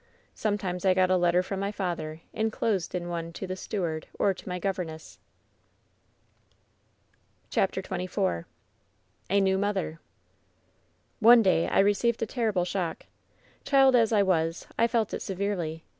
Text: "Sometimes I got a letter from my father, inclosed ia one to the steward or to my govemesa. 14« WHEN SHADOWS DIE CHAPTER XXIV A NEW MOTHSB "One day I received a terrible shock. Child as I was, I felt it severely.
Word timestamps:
"Sometimes 0.33 0.83
I 0.83 0.95
got 0.95 1.11
a 1.11 1.15
letter 1.15 1.43
from 1.43 1.59
my 1.59 1.71
father, 1.71 2.21
inclosed 2.33 2.95
ia 2.95 3.03
one 3.07 3.31
to 3.33 3.45
the 3.45 3.55
steward 3.55 4.07
or 4.17 4.33
to 4.33 4.49
my 4.49 4.57
govemesa. 4.59 5.19
14« 5.19 5.19
WHEN 5.19 6.39
SHADOWS 6.49 7.19
DIE 7.19 7.47
CHAPTER 7.51 7.81
XXIV 7.83 8.45
A 9.29 9.41
NEW 9.41 9.57
MOTHSB 9.59 9.97
"One 11.19 11.43
day 11.43 11.67
I 11.67 11.77
received 11.77 12.23
a 12.23 12.25
terrible 12.25 12.65
shock. 12.65 13.05
Child 13.63 13.95
as 13.95 14.11
I 14.11 14.23
was, 14.23 14.65
I 14.75 14.87
felt 14.87 15.13
it 15.13 15.21
severely. 15.21 15.83